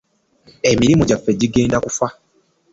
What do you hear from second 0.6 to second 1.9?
Emirimu gyaffe gigenda